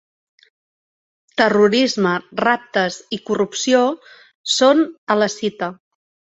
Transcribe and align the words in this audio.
Terrorisme, 1.41 2.15
raptes 2.41 2.99
i 3.19 3.21
corrupció 3.29 3.85
són 4.57 4.85
a 5.19 5.23
la 5.25 5.33
cita. 5.39 5.75